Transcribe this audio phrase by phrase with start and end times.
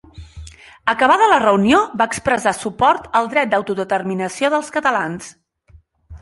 [0.93, 5.31] Acabada la reunió, va expressar suport al dret d’autodeterminació dels catalans.